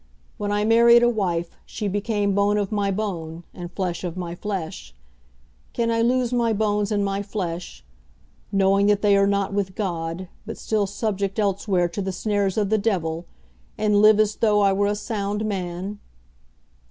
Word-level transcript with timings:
When 0.39 0.51
I 0.51 0.65
married 0.65 1.03
a 1.03 1.09
wife, 1.11 1.55
she 1.63 1.87
became 1.87 2.33
bone 2.33 2.57
of 2.57 2.71
my 2.71 2.89
bone, 2.89 3.43
and 3.53 3.71
flesh 3.71 4.03
of 4.03 4.17
my 4.17 4.33
flesh. 4.33 4.95
Can 5.73 5.91
I 5.91 6.01
lose 6.01 6.33
my 6.33 6.53
bones 6.53 6.91
and 6.91 7.05
my 7.05 7.21
flesh, 7.21 7.85
knowing 8.51 8.87
that 8.87 9.03
they 9.03 9.15
are 9.15 9.27
not 9.27 9.53
with 9.53 9.75
God 9.75 10.27
but 10.43 10.57
still 10.57 10.87
subject 10.87 11.37
elsewhere 11.37 11.87
to 11.89 12.01
the 12.01 12.11
snares 12.11 12.57
of 12.57 12.71
the 12.71 12.79
devil, 12.79 13.27
and 13.77 14.01
live 14.01 14.19
as 14.19 14.37
though 14.37 14.61
I 14.61 14.73
were 14.73 14.87
a 14.87 14.95
sound 14.95 15.45
man? 15.45 15.99